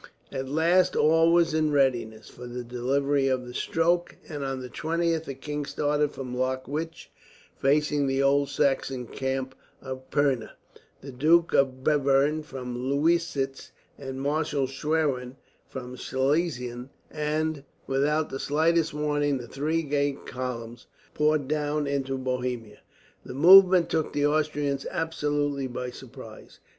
At 0.31 0.49
last 0.49 0.95
all 0.95 1.31
was 1.31 1.53
in 1.53 1.71
readiness 1.71 2.27
for 2.27 2.47
the 2.47 2.63
delivery 2.63 3.27
of 3.27 3.45
the 3.45 3.53
stroke, 3.53 4.15
and 4.27 4.43
on 4.43 4.59
the 4.59 4.67
20th 4.67 5.25
the 5.25 5.35
king 5.35 5.63
started 5.63 6.11
from 6.11 6.35
Lockwitch, 6.35 7.11
facing 7.59 8.07
the 8.07 8.23
old 8.23 8.49
Saxon 8.49 9.05
camp 9.05 9.53
at 9.79 10.09
Pirna; 10.09 10.53
the 11.01 11.11
Duke 11.11 11.53
of 11.53 11.83
Bevern 11.83 12.41
from 12.41 12.89
Lousitz; 12.89 13.69
and 13.95 14.19
Marshal 14.19 14.65
Schwerin 14.65 15.35
from 15.69 15.95
Schlesien; 15.95 16.89
and 17.11 17.63
without 17.85 18.31
the 18.31 18.39
slightest 18.39 18.95
warning, 18.95 19.37
the 19.37 19.47
three 19.47 19.83
great 19.83 20.25
columns 20.25 20.87
poured 21.13 21.47
down 21.47 21.85
into 21.85 22.17
Bohemia. 22.17 22.79
The 23.23 23.35
movement 23.35 23.91
took 23.91 24.13
the 24.13 24.25
Austrians 24.25 24.87
absolutely 24.89 25.67
by 25.67 25.91
surprise. 25.91 26.57